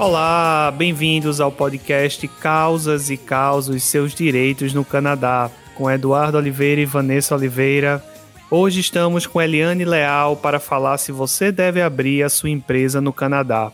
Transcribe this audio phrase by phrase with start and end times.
[0.00, 6.86] Olá, bem-vindos ao podcast Causas e Causos Seus Direitos no Canadá, com Eduardo Oliveira e
[6.86, 8.02] Vanessa Oliveira.
[8.50, 13.12] Hoje estamos com Eliane Leal para falar se você deve abrir a sua empresa no
[13.12, 13.70] Canadá.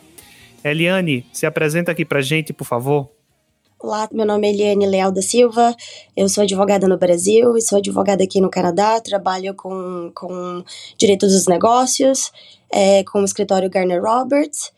[0.65, 3.09] Eliane, se apresenta aqui pra gente, por favor.
[3.79, 5.77] Olá, meu nome é Eliane Leal da Silva,
[6.17, 10.65] eu sou advogada no Brasil e sou advogada aqui no Canadá, trabalho com, com
[10.99, 12.33] direito dos negócios,
[12.69, 14.75] é, com o escritório Garner Roberts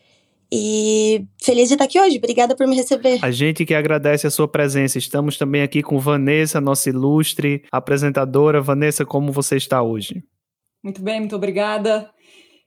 [0.51, 2.17] e feliz de estar aqui hoje.
[2.17, 3.19] Obrigada por me receber.
[3.21, 4.97] A gente que agradece a sua presença.
[4.97, 8.61] Estamos também aqui com Vanessa, nossa ilustre apresentadora.
[8.61, 10.23] Vanessa, como você está hoje?
[10.83, 12.09] Muito bem, muito obrigada.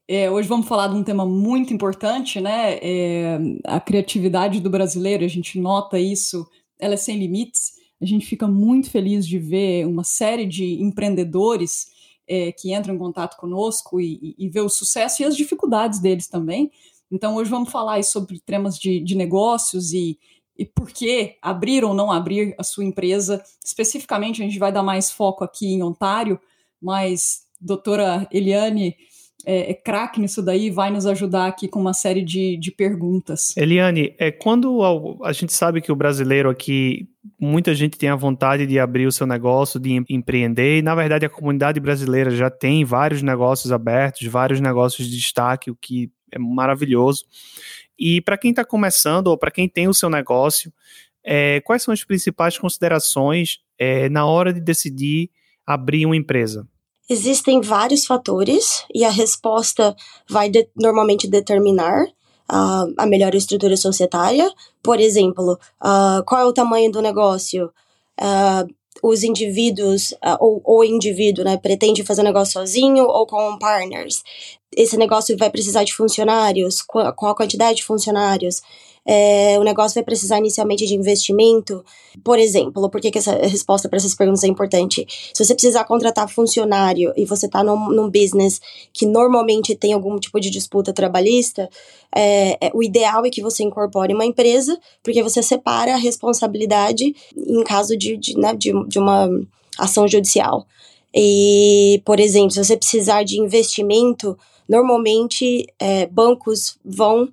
[0.07, 2.79] É, hoje vamos falar de um tema muito importante, né?
[2.83, 6.47] É, a criatividade do brasileiro, a gente nota isso,
[6.79, 7.73] ela é sem limites.
[8.01, 11.87] A gente fica muito feliz de ver uma série de empreendedores
[12.29, 16.01] é, que entram em contato conosco e, e, e ver o sucesso e as dificuldades
[16.01, 16.71] deles também.
[17.13, 20.19] Então, hoje vamos falar sobre temas de, de negócios e,
[20.59, 23.43] e por que abrir ou não abrir a sua empresa.
[23.63, 26.41] Especificamente, a gente vai dar mais foco aqui em Ontário,
[26.81, 28.97] mas doutora Eliane
[29.45, 33.55] é, é craque nisso daí vai nos ajudar aqui com uma série de, de perguntas.
[33.57, 34.81] Eliane, é, quando
[35.23, 39.13] a, gente sabe que o brasileiro aqui, muita gente tem a vontade de abrir o
[39.13, 44.27] seu negócio, de empreender, e na verdade a comunidade brasileira já tem vários negócios abertos,
[44.29, 47.25] vários negócios de destaque, o que é maravilhoso.
[47.99, 50.73] E para quem está começando ou para quem tem o seu negócio,
[51.25, 55.31] é, quais são as principais considerações é, na hora de decidir
[55.67, 56.67] abrir uma empresa?
[57.09, 59.95] Existem vários fatores e a resposta
[60.29, 64.51] vai de, normalmente determinar uh, a melhor estrutura societária.
[64.83, 67.71] Por exemplo, uh, qual é o tamanho do negócio?
[68.21, 68.73] Uh,
[69.03, 74.23] os indivíduos, ou o indivíduo, né, pretende fazer negócio sozinho ou com partners
[74.77, 78.63] esse negócio vai precisar de funcionários, qual, a quantidade de funcionários,
[79.05, 81.85] é, o negócio vai precisar inicialmente de investimento.
[82.23, 85.07] Por exemplo, por que, que essa resposta para essas perguntas é importante?
[85.35, 88.61] Se você precisar contratar funcionário e você está num, num, business
[88.93, 91.69] que normalmente tem algum tipo de disputa trabalhista,
[92.15, 97.15] é, é, o ideal é que você incorpore uma empresa, porque você separa a responsabilidade
[97.37, 99.29] em caso de, de, né, de, de uma
[99.79, 100.67] ação judicial.
[101.15, 107.29] E, por exemplo, se você precisar de investimento, normalmente é, bancos vão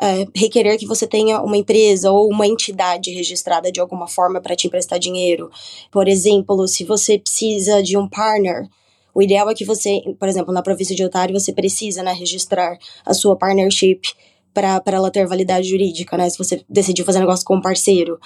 [0.00, 4.54] é, requerer que você tenha uma empresa ou uma entidade registrada de alguma forma para
[4.54, 5.50] te emprestar dinheiro.
[5.90, 8.68] Por exemplo, se você precisa de um partner,
[9.12, 12.78] o ideal é que você, por exemplo, na província de Ontário, você precisa né, registrar
[13.04, 14.00] a sua partnership
[14.54, 16.28] para ela ter validade jurídica, né?
[16.28, 18.18] Se você decidir fazer negócio com um parceiro.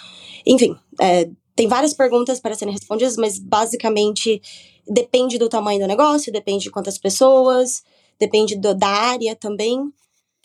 [0.47, 4.41] Enfim, é, tem várias perguntas para serem respondidas, mas basicamente
[4.89, 7.83] depende do tamanho do negócio, depende de quantas pessoas,
[8.19, 9.93] depende do, da área também.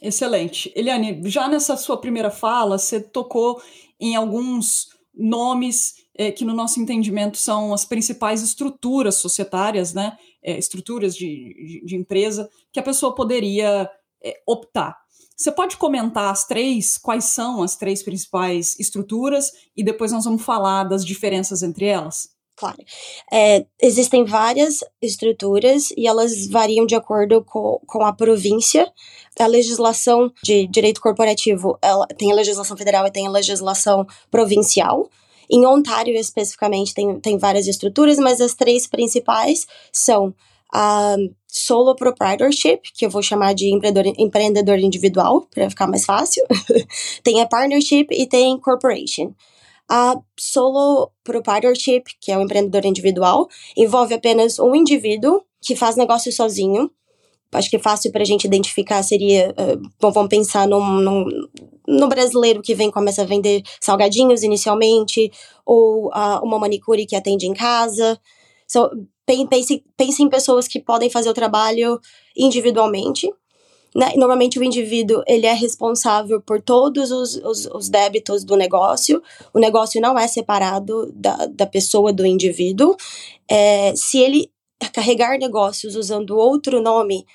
[0.01, 0.71] Excelente.
[0.75, 3.61] Eliane, já nessa sua primeira fala, você tocou
[3.99, 10.17] em alguns nomes é, que, no nosso entendimento, são as principais estruturas societárias, né?
[10.43, 13.89] É, estruturas de, de, de, empresa, que a pessoa poderia
[14.23, 14.95] é, optar.
[15.35, 20.43] Você pode comentar as três, quais são as três principais estruturas, e depois nós vamos
[20.43, 22.29] falar das diferenças entre elas?
[22.57, 22.77] Claro.
[23.31, 28.91] É, existem várias estruturas e elas variam de acordo com, com a província.
[29.39, 35.07] A legislação de direito corporativo ela tem a legislação federal e tem a legislação provincial.
[35.47, 40.33] Em Ontário, especificamente, tem, tem várias estruturas, mas as três principais são
[40.73, 41.15] a
[41.47, 46.43] solo proprietorship, que eu vou chamar de empreendedor, empreendedor individual, para ficar mais fácil.
[47.23, 49.31] tem a partnership e tem corporation.
[49.89, 56.31] A solo proprietorship, que é o empreendedor individual, envolve apenas um indivíduo que faz negócio
[56.31, 56.91] sozinho.
[57.53, 59.55] Acho que é fácil para a gente identificar seria.
[59.57, 61.25] Uh, bom, vamos pensar num, num,
[61.87, 65.31] no brasileiro que vem começa a vender salgadinhos inicialmente,
[65.65, 68.19] ou uh, uma manicure que atende em casa.
[68.67, 68.89] So,
[69.25, 71.99] pense, pense em pessoas que podem fazer o trabalho
[72.35, 73.31] individualmente
[73.97, 74.13] né?
[74.15, 79.23] Normalmente o indivíduo ele é responsável por todos os, os, os, débitos do negócio.
[79.51, 82.95] O negócio não é separado da, da pessoa do indivíduo.
[83.49, 84.51] É, se ele
[84.93, 87.25] carregar negócios usando outro nome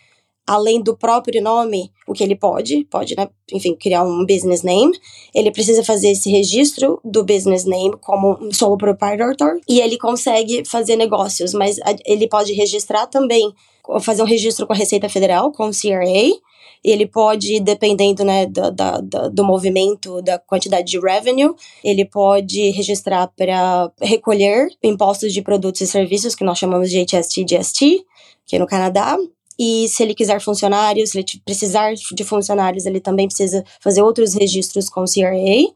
[0.47, 4.93] além do próprio nome, o que ele pode, pode, né, enfim, criar um business name,
[5.35, 10.65] ele precisa fazer esse registro do business name como um solo proprietor e ele consegue
[10.65, 13.53] fazer negócios, mas ele pode registrar também,
[14.00, 16.41] fazer um registro com a Receita Federal, com o CRA,
[16.84, 23.29] ele pode, dependendo né, do, do, do movimento, da quantidade de revenue, ele pode registrar
[23.29, 28.05] para recolher impostos de produtos e serviços, que nós chamamos de HST GST,
[28.44, 29.17] que é no Canadá,
[29.58, 34.34] E se ele quiser funcionários, se ele precisar de funcionários, ele também precisa fazer outros
[34.34, 35.73] registros com o CRA.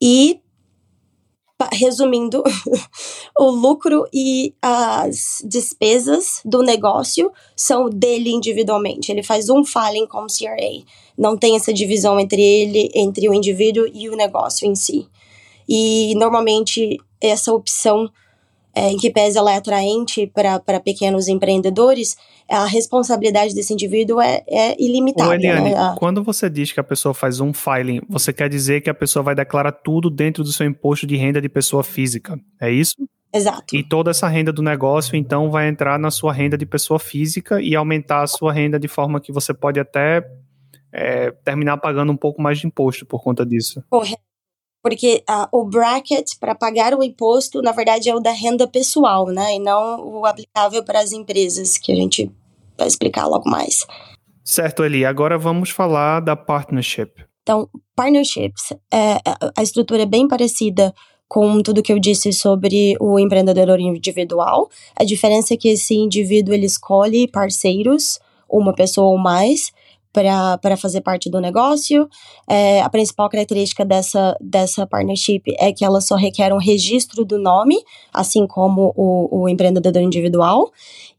[0.00, 0.40] E
[1.72, 2.42] resumindo,
[3.38, 9.10] o lucro e as despesas do negócio são dele individualmente.
[9.10, 10.84] Ele faz um filing com o CRA.
[11.16, 15.08] Não tem essa divisão entre ele, entre o indivíduo e o negócio em si.
[15.68, 18.08] E normalmente essa opção
[18.78, 22.16] é, em que pese ela é atraente para pequenos empreendedores,
[22.48, 25.30] a responsabilidade desse indivíduo é, é ilimitada.
[25.30, 25.94] Ô, Eliane, né?
[25.98, 29.22] quando você diz que a pessoa faz um filing, você quer dizer que a pessoa
[29.24, 32.94] vai declarar tudo dentro do seu imposto de renda de pessoa física, é isso?
[33.34, 33.74] Exato.
[33.74, 37.60] E toda essa renda do negócio, então, vai entrar na sua renda de pessoa física
[37.60, 40.24] e aumentar a sua renda de forma que você pode até
[40.92, 43.82] é, terminar pagando um pouco mais de imposto por conta disso.
[43.90, 44.27] Correto.
[44.82, 49.26] Porque uh, o bracket para pagar o imposto, na verdade, é o da renda pessoal,
[49.26, 49.56] né?
[49.56, 52.30] E não o aplicável para as empresas, que a gente
[52.76, 53.84] vai explicar logo mais.
[54.44, 55.04] Certo, Eli.
[55.04, 57.10] Agora vamos falar da partnership.
[57.42, 59.18] Então, partnerships, é,
[59.56, 60.94] a estrutura é bem parecida
[61.28, 64.68] com tudo que eu disse sobre o empreendedor individual.
[64.96, 69.70] A diferença é que esse indivíduo ele escolhe parceiros, uma pessoa ou mais,
[70.60, 72.08] para fazer parte do negócio.
[72.48, 77.38] É, a principal característica dessa, dessa partnership é que ela só requer um registro do
[77.38, 77.76] nome,
[78.12, 80.70] assim como o, o empreendedor individual.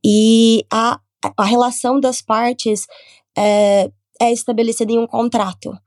[0.03, 0.99] E a,
[1.37, 2.87] a relação das partes
[3.37, 5.77] é, é estabelecida em um contrato.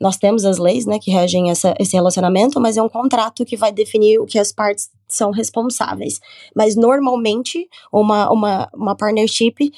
[0.00, 3.56] Nós temos as leis né, que regem essa, esse relacionamento, mas é um contrato que
[3.56, 6.20] vai definir o que as partes são responsáveis.
[6.54, 9.72] Mas normalmente, uma, uma, uma partnership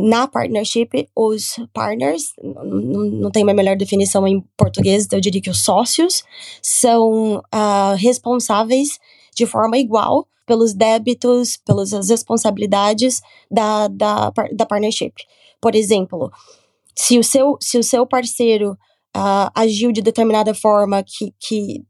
[0.00, 2.32] na partnership, os partners,
[2.64, 6.22] não tem uma melhor definição em português, eu diria que os sócios
[6.62, 9.00] são uh, responsáveis
[9.34, 15.14] de forma igual pelos débitos, pelas responsabilidades da, da, da partnership.
[15.60, 16.30] Por exemplo,
[16.94, 18.78] se o seu, se o seu parceiro
[19.16, 21.84] uh, agiu de determinada forma que, que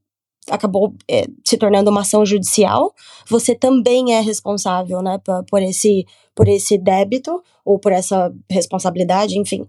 [0.50, 2.94] acabou é, se tornando uma ação judicial,
[3.28, 9.38] você também é responsável, né, por, por, esse, por esse débito ou por essa responsabilidade,
[9.38, 9.66] enfim.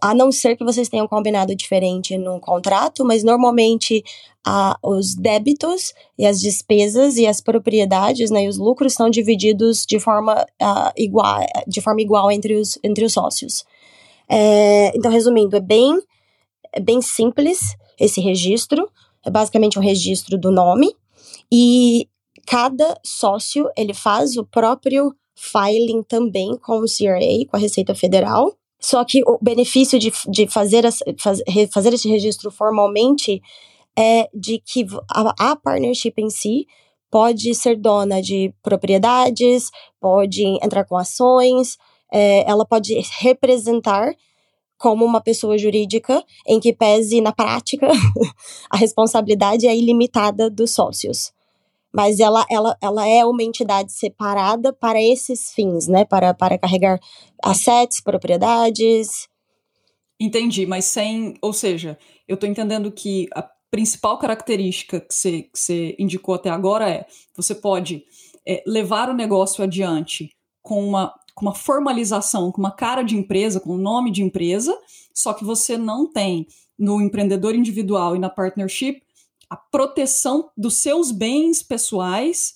[0.00, 4.02] A não ser que vocês tenham combinado diferente no contrato, mas normalmente
[4.44, 9.86] a, os débitos e as despesas e as propriedades, né, e os lucros são divididos
[9.86, 10.44] de forma
[10.96, 13.64] igual, de forma igual entre os, entre os sócios.
[14.28, 16.00] É, então, resumindo, é bem,
[16.72, 18.88] é bem simples esse registro
[19.24, 20.94] é basicamente um registro do nome
[21.50, 22.08] e
[22.46, 28.56] cada sócio ele faz o próprio filing também com o CRA, com a Receita Federal.
[28.80, 30.84] Só que o benefício de, de fazer,
[31.18, 31.40] faz,
[31.72, 33.40] fazer esse registro formalmente
[33.96, 36.66] é de que a, a partnership em si
[37.10, 39.70] pode ser dona de propriedades,
[40.00, 41.76] pode entrar com ações,
[42.12, 44.12] é, ela pode representar
[44.82, 47.86] como uma pessoa jurídica, em que pese na prática
[48.68, 51.32] a responsabilidade é ilimitada dos sócios.
[51.94, 56.04] Mas ela, ela, ela é uma entidade separada para esses fins, né?
[56.04, 56.98] Para, para carregar
[57.44, 59.28] assets, propriedades.
[60.18, 61.34] Entendi, mas sem.
[61.40, 61.96] Ou seja,
[62.26, 67.06] eu estou entendendo que a principal característica que você, que você indicou até agora é:
[67.36, 68.04] você pode
[68.44, 73.60] é, levar o negócio adiante com uma com uma formalização, com uma cara de empresa,
[73.60, 74.76] com um nome de empresa,
[75.14, 76.46] só que você não tem
[76.78, 79.02] no empreendedor individual e na partnership
[79.48, 82.54] a proteção dos seus bens pessoais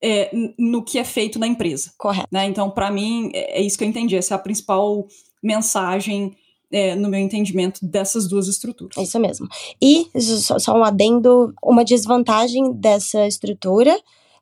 [0.00, 1.92] é, no que é feito na empresa.
[1.98, 2.28] Correto.
[2.30, 2.46] Né?
[2.46, 4.16] Então, para mim, é, é isso que eu entendi.
[4.16, 5.06] Essa é a principal
[5.42, 6.36] mensagem
[6.70, 8.96] é, no meu entendimento dessas duas estruturas.
[8.96, 9.48] É isso mesmo.
[9.82, 13.98] E, só um adendo, uma desvantagem dessa estrutura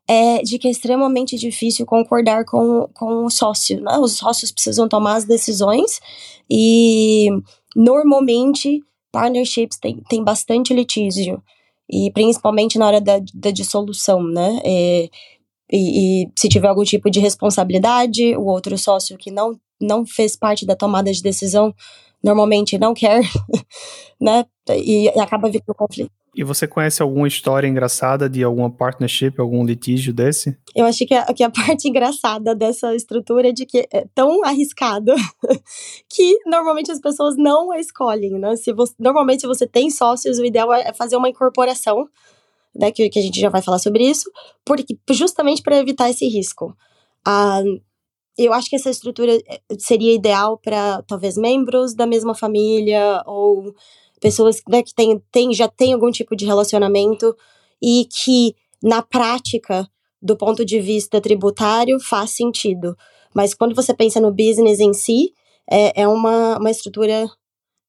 [0.08, 3.98] é de que é extremamente difícil concordar com, com o sócio, né?
[3.98, 6.00] Os sócios precisam tomar as decisões
[6.50, 7.28] e
[7.74, 11.42] normalmente partnerships tem, tem bastante litígio
[11.90, 14.60] e principalmente na hora da, da dissolução, né?
[14.64, 15.08] É,
[15.72, 20.36] e, e, se tiver algum tipo de responsabilidade, o outro sócio que não, não fez
[20.36, 21.74] parte da tomada de decisão
[22.22, 23.22] normalmente não quer,
[24.20, 24.44] né?
[24.70, 26.10] E, acaba vindo conflito.
[26.36, 30.54] E você conhece alguma história engraçada de alguma partnership, algum litígio desse?
[30.74, 34.44] Eu acho que a, que a parte engraçada dessa estrutura é de que é tão
[34.44, 35.14] arriscado
[36.10, 38.54] que normalmente as pessoas não a escolhem, né?
[38.56, 42.06] Se você, normalmente, se você tem sócios, o ideal é fazer uma incorporação,
[42.74, 42.92] né?
[42.92, 44.30] Que, que a gente já vai falar sobre isso,
[44.62, 46.76] porque, justamente para evitar esse risco.
[47.26, 47.62] Ah,
[48.36, 53.74] eu acho que essa estrutura eh, seria ideal para talvez membros da mesma família ou
[54.20, 57.36] pessoas né, que tem, tem, já têm algum tipo de relacionamento
[57.82, 59.88] e que, na prática,
[60.20, 62.96] do ponto de vista tributário, faz sentido.
[63.34, 65.32] Mas quando você pensa no business em si,
[65.70, 67.28] é, é uma, uma estrutura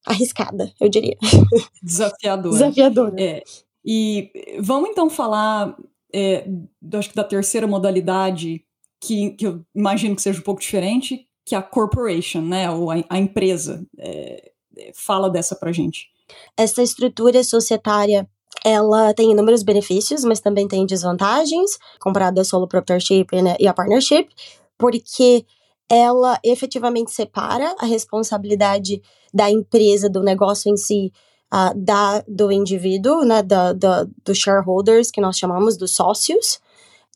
[0.05, 1.17] arriscada, eu diria.
[1.81, 2.53] Desafiadora.
[2.53, 3.15] Desafiadora.
[3.22, 3.43] É,
[3.86, 5.75] e vamos então falar,
[6.13, 6.48] é,
[6.93, 8.63] acho que da terceira modalidade,
[9.01, 12.91] que, que eu imagino que seja um pouco diferente, que é a corporation, né, ou
[12.91, 13.86] a, a empresa.
[13.98, 16.10] É, é fala dessa pra gente.
[16.55, 18.27] Essa estrutura societária
[18.63, 23.74] ela tem inúmeros benefícios, mas também tem desvantagens, comparado a solo proprietorship né, e a
[23.74, 24.29] partnership,
[24.77, 25.46] porque
[25.89, 29.01] ela efetivamente separa a responsabilidade
[29.34, 31.13] da empresa, do negócio em si,
[31.53, 36.60] uh, da, do indivíduo, né, da, da, dos shareholders, que nós chamamos dos sócios.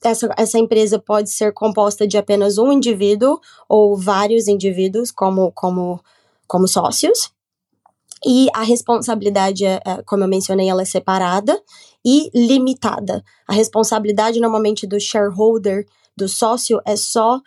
[0.03, 6.00] Essa, essa empresa pode ser composta de apenas um indivíduo ou vários indivíduos como, como,
[6.48, 7.32] como sócios.
[8.25, 11.60] E a responsabilidade, é, é, como eu mencionei, ela é separada
[12.06, 13.24] e limitada.
[13.48, 15.86] A responsabilidade, normalmente, do shareholder,
[16.16, 17.38] do sócio, é só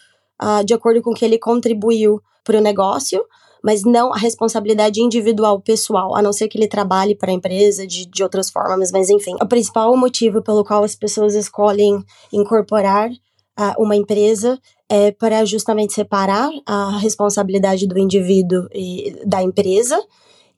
[0.42, 3.24] uh, de acordo com o que ele contribuiu para o negócio,
[3.62, 7.86] mas não a responsabilidade individual, pessoal, a não ser que ele trabalhe para a empresa
[7.86, 9.34] de, de outras formas, mas enfim.
[9.40, 15.94] O principal motivo pelo qual as pessoas escolhem incorporar uh, uma empresa é para justamente
[15.94, 19.98] separar a responsabilidade do indivíduo e da empresa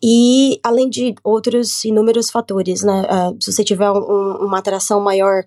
[0.02, 3.02] e além de outros inúmeros fatores, né?
[3.02, 5.42] Uh, se você tiver um, uma atração maior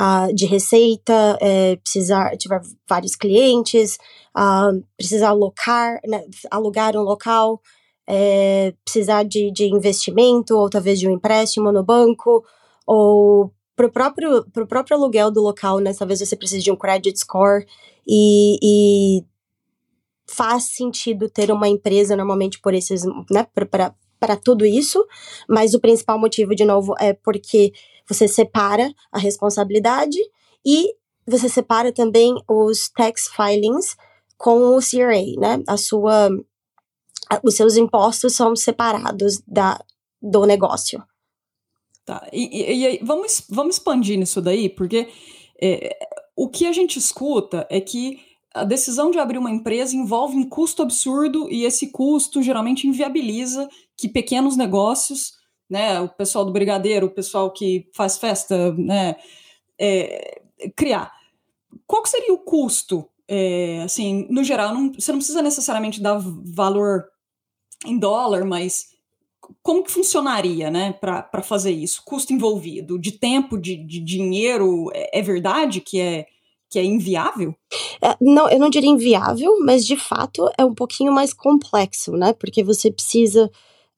[0.00, 3.98] uh, de receita, é, precisar tiver vários clientes,
[4.36, 7.60] uh, precisar alocar, né, alugar um local,
[8.06, 12.44] é, precisar de, de investimento ou talvez de um empréstimo no banco
[12.86, 15.92] ou para o próprio, próprio aluguel do local, né?
[15.98, 17.66] Talvez você precise de um credit score
[18.06, 19.24] e, e
[20.26, 25.04] faz sentido ter uma empresa normalmente por esses, né, para tudo isso,
[25.48, 27.72] mas o principal motivo, de novo, é porque
[28.08, 30.18] você separa a responsabilidade
[30.64, 30.94] e
[31.26, 33.96] você separa também os tax filings
[34.36, 35.62] com o CRA, né?
[35.66, 36.28] A sua,
[37.42, 39.82] os seus impostos são separados da,
[40.20, 41.02] do negócio.
[42.04, 45.08] Tá, e, e, e vamos, vamos expandir nisso daí, porque
[45.60, 45.96] é,
[46.36, 48.20] o que a gente escuta é que
[48.54, 53.68] a decisão de abrir uma empresa envolve um custo absurdo e esse custo geralmente inviabiliza
[53.96, 55.32] que pequenos negócios,
[55.68, 59.16] né, o pessoal do brigadeiro, o pessoal que faz festa, né,
[59.78, 60.40] é,
[60.76, 61.12] criar.
[61.84, 63.08] Qual seria o custo?
[63.26, 67.06] É, assim, no geral, não, você não precisa necessariamente dar valor
[67.84, 68.94] em dólar, mas
[69.62, 72.02] como que funcionaria, né, para fazer isso?
[72.04, 76.26] Custo envolvido, de tempo, de, de dinheiro, é, é verdade que é
[76.74, 77.54] que é inviável?
[78.02, 82.32] É, não, eu não diria inviável, mas de fato é um pouquinho mais complexo, né?
[82.32, 83.48] Porque você precisa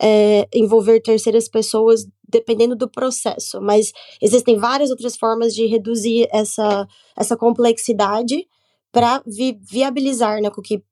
[0.01, 3.63] é, envolver terceiras pessoas dependendo do processo.
[3.63, 8.47] Mas existem várias outras formas de reduzir essa, essa complexidade
[8.93, 10.83] para vi viabilizar né, com que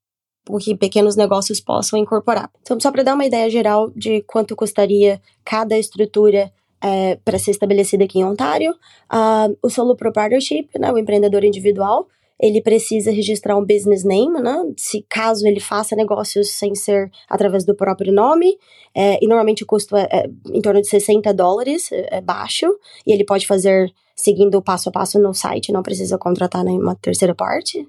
[0.49, 2.51] o que pequenos negócios possam incorporar.
[2.63, 6.51] Então, só para dar uma ideia geral de quanto custaria cada estrutura
[6.85, 8.73] é, para ser estabelecida aqui em Ontário.
[9.11, 12.07] Uh, o solo proprietorship, né, o empreendedor individual,
[12.39, 14.55] ele precisa registrar um business name, né?
[14.77, 18.59] Se caso ele faça negócios sem ser através do próprio nome,
[18.95, 22.67] é, e normalmente o custo é, é, em torno de 60 dólares, é, é baixo,
[23.07, 26.97] e ele pode fazer seguindo o passo a passo no site, não precisa contratar nenhuma
[26.97, 27.87] terceira parte.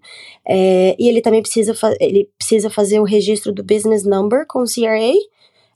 [0.48, 4.66] É, e ele também precisa, ele precisa fazer o registro do business number com o
[4.66, 5.12] CRA,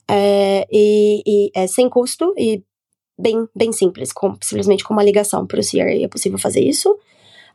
[0.08, 2.62] é, e, e é sem custo e
[3.20, 6.98] bem, bem simples, com, simplesmente com uma ligação para o CRA é possível fazer isso.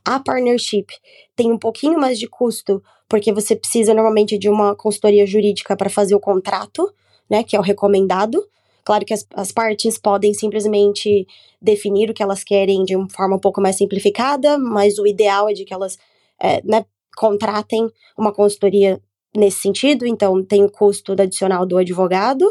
[0.03, 0.87] A partnership
[1.35, 5.89] tem um pouquinho mais de custo, porque você precisa normalmente de uma consultoria jurídica para
[5.89, 6.91] fazer o contrato,
[7.29, 8.45] né, que é o recomendado.
[8.83, 11.25] Claro que as, as partes podem simplesmente
[11.59, 15.49] definir o que elas querem de uma forma um pouco mais simplificada, mas o ideal
[15.49, 15.97] é de que elas
[16.39, 16.85] é, né,
[17.17, 19.01] contratem uma consultoria
[19.37, 22.45] nesse sentido, então tem o custo adicional do advogado,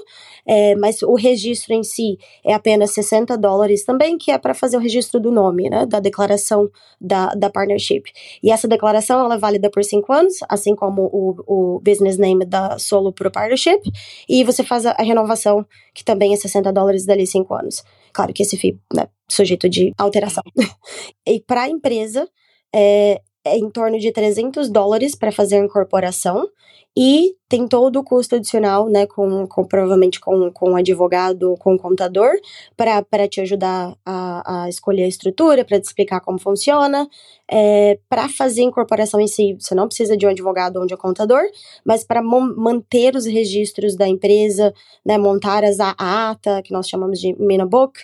[0.46, 4.76] é, mas o registro em si é apenas 60 dólares também, que é para fazer
[4.76, 8.04] o registro do nome, né, da declaração da, da partnership.
[8.42, 12.44] E essa declaração ela é válida por cinco anos, assim como o, o business name
[12.44, 13.80] da Solo Pro Partnership,
[14.28, 17.82] e você faz a, a renovação, que também é 60 dólares dali cinco anos.
[18.12, 20.44] Claro que esse FII, né, sujeito de alteração.
[21.26, 22.28] e para a empresa,
[22.74, 26.48] é, é em torno de 300 dólares para fazer a incorporação
[26.96, 32.30] e tem todo o custo adicional, né, com, com provavelmente com, com advogado, com contador,
[32.76, 37.08] para te ajudar a, a escolher a estrutura, para te explicar como funciona.
[37.50, 40.94] É, para fazer a incorporação em si, você não precisa de um advogado ou de
[40.94, 41.42] um contador,
[41.84, 44.72] mas para manter os registros da empresa,
[45.04, 45.94] né, montar as, a
[46.30, 48.00] ata, que nós chamamos de Minobook,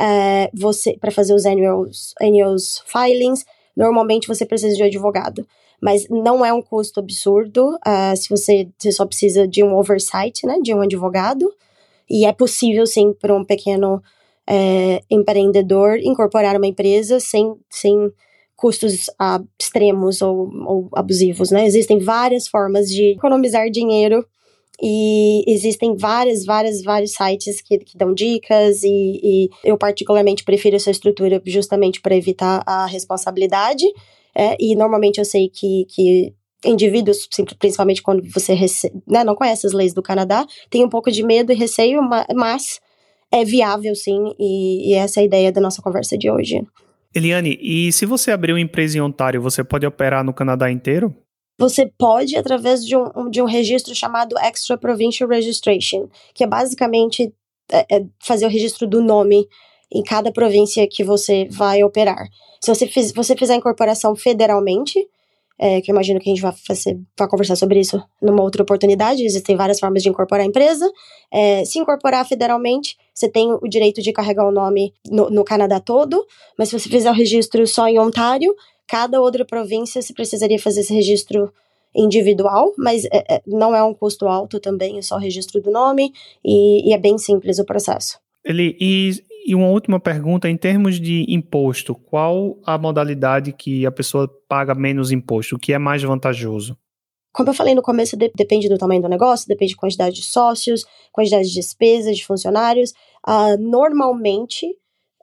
[0.00, 3.44] é, você para fazer os annuals, annuals filings,
[3.76, 5.46] normalmente você precisa de um advogado.
[5.80, 10.46] Mas não é um custo absurdo uh, se você, você só precisa de um oversight,
[10.46, 11.50] né, de um advogado.
[12.08, 14.02] E é possível, sim, para um pequeno
[14.46, 18.12] é, empreendedor incorporar uma empresa sem, sem
[18.56, 21.64] custos uh, extremos ou, ou abusivos, né?
[21.64, 24.26] Existem várias formas de economizar dinheiro
[24.82, 30.76] e existem várias, várias, vários sites que, que dão dicas e, e, eu particularmente prefiro
[30.76, 33.84] essa estrutura justamente para evitar a responsabilidade.
[34.34, 36.32] É, e normalmente eu sei que, que
[36.64, 38.54] indivíduos, principalmente quando você
[39.06, 42.00] né, não conhece as leis do Canadá, tem um pouco de medo e receio,
[42.34, 42.80] mas
[43.32, 46.62] é viável sim, e, e essa é a ideia da nossa conversa de hoje.
[47.14, 51.14] Eliane, e se você abrir uma empresa em Ontário, você pode operar no Canadá inteiro?
[51.60, 57.34] Você pode através de um, de um registro chamado Extra Provincial Registration, que é basicamente
[57.70, 59.46] é, é fazer o registro do nome
[59.92, 62.26] em cada província que você vai operar.
[62.62, 65.06] Se você, fiz, você fizer a incorporação federalmente,
[65.58, 68.62] é, que eu imagino que a gente vai, fazer, vai conversar sobre isso numa outra
[68.62, 69.22] oportunidade.
[69.22, 70.90] Existem várias formas de incorporar a empresa.
[71.30, 75.78] É, se incorporar federalmente, você tem o direito de carregar o nome no, no Canadá
[75.78, 76.26] todo,
[76.56, 78.54] mas se você fizer o registro só em Ontário,
[78.90, 81.52] cada outra província você precisaria fazer esse registro
[81.94, 86.12] individual, mas é, é, não é um custo alto também, é só registro do nome
[86.44, 88.18] e, e é bem simples o processo.
[88.44, 89.12] Ele, e
[89.46, 94.74] e uma última pergunta, em termos de imposto, qual a modalidade que a pessoa paga
[94.74, 95.56] menos imposto?
[95.56, 96.76] O que é mais vantajoso?
[97.32, 100.22] Como eu falei no começo, de, depende do tamanho do negócio, depende da quantidade de
[100.22, 102.92] sócios, quantidade de despesas, de funcionários.
[103.26, 104.66] Uh, normalmente,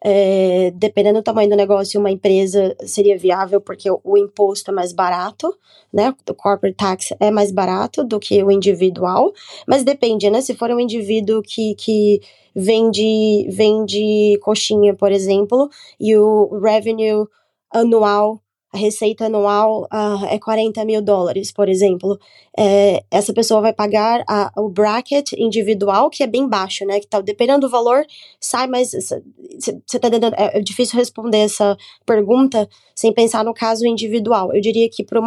[0.04, 4.74] é, dependendo do tamanho do negócio, uma empresa seria viável porque o, o, imposto é
[4.74, 5.54] mais barato,
[5.92, 6.14] né?
[6.30, 9.34] O corporate tax é mais barato do que o individual,
[9.68, 10.42] mas depende, né?
[10.42, 12.22] Se for um indivíduo que, que
[12.56, 17.26] vende, vende coxinha, por exemplo, e o revenue
[17.72, 18.42] anual
[18.78, 22.18] receita anual uh, é 40 mil dólares, por exemplo,
[22.58, 27.00] é, essa pessoa vai pagar a, o bracket individual, que é bem baixo, né?
[27.00, 28.06] Que tá, dependendo do valor,
[28.40, 30.34] sai, mas você tá dando.
[30.36, 34.54] É, é difícil responder essa pergunta sem pensar no caso individual.
[34.54, 35.20] Eu diria que para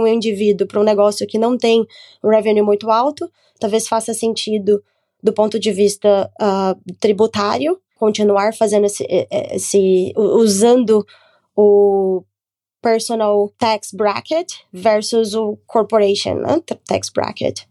[0.00, 1.86] um indivíduo, para um negócio que não tem
[2.22, 4.82] um revenue muito alto, talvez faça sentido
[5.22, 9.06] do ponto de vista uh, tributário, continuar fazendo esse,
[9.52, 11.06] esse usando
[11.54, 12.24] o
[12.82, 17.62] personal tax bracket versus o corporation né, tax bracket.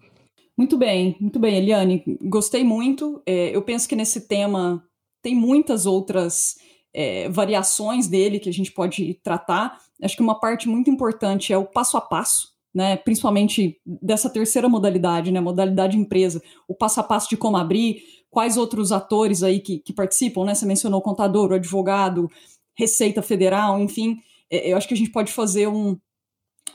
[0.57, 2.03] Muito bem, muito bem, Eliane.
[2.23, 3.21] Gostei muito.
[3.25, 4.83] É, eu penso que nesse tema
[5.21, 6.57] tem muitas outras
[6.93, 9.79] é, variações dele que a gente pode tratar.
[10.03, 12.97] Acho que uma parte muito importante é o passo a passo, né?
[12.97, 15.39] Principalmente dessa terceira modalidade, né?
[15.39, 19.93] Modalidade empresa, o passo a passo de como abrir, quais outros atores aí que, que
[19.93, 20.53] participam, né?
[20.53, 22.29] Você mencionou o contador, o advogado,
[22.77, 24.17] Receita Federal, enfim.
[24.49, 25.97] É, eu acho que a gente pode fazer um,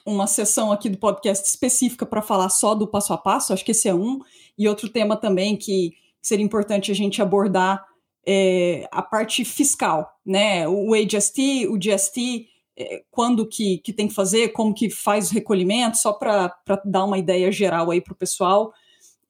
[0.07, 3.73] uma sessão aqui do podcast específica para falar só do passo a passo, acho que
[3.73, 4.21] esse é um.
[4.57, 7.85] E outro tema também que seria importante a gente abordar
[8.27, 10.67] é a parte fiscal, né?
[10.67, 15.35] O AGST, o GST, é, quando que, que tem que fazer, como que faz o
[15.35, 16.53] recolhimento, só para
[16.85, 18.73] dar uma ideia geral aí para o pessoal.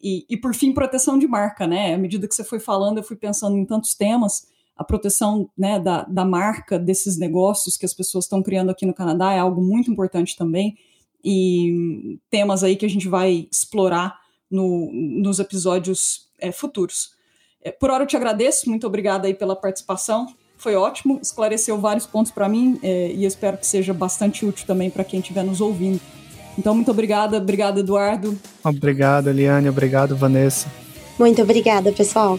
[0.00, 1.94] E, e, por fim, proteção de marca, né?
[1.94, 5.78] À medida que você foi falando, eu fui pensando em tantos temas a proteção né,
[5.78, 9.62] da, da marca desses negócios que as pessoas estão criando aqui no Canadá é algo
[9.62, 10.76] muito importante também.
[11.24, 14.18] E temas aí que a gente vai explorar
[14.50, 17.10] no, nos episódios é, futuros.
[17.62, 20.26] É, por hora eu te agradeço, muito obrigada aí pela participação.
[20.56, 24.90] Foi ótimo, esclareceu vários pontos para mim é, e espero que seja bastante útil também
[24.90, 26.00] para quem estiver nos ouvindo.
[26.58, 28.38] Então, muito obrigada, obrigada, Eduardo.
[28.62, 30.70] Obrigado, Eliane, obrigado, Vanessa.
[31.18, 32.38] Muito obrigada, pessoal.